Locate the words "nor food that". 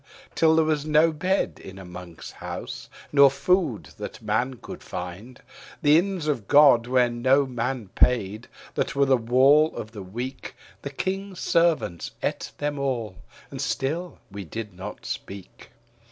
3.11-4.19